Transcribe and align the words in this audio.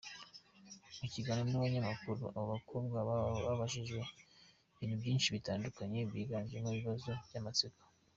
Mu 0.99 1.07
kiganiro 1.13 1.47
n’abanyamakuru, 1.49 2.23
aba 2.29 2.45
bakobwa 2.53 2.97
babajijwe 3.45 3.99
ibintu 4.75 4.95
byinshi 5.01 5.33
bitandukanye 5.35 5.99
byiganjemo 6.09 6.69
ibibazo 6.71 7.11
by’amatsiko. 7.27 7.79